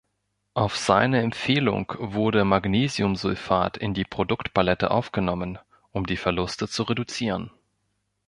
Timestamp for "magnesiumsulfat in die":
2.43-4.03